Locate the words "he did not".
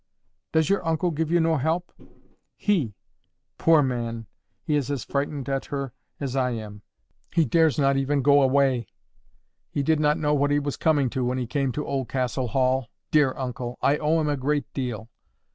9.69-10.17